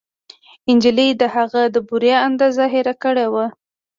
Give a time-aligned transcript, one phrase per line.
[0.75, 3.45] نجلۍ د هغه د بورې اندازه هېره کړې وه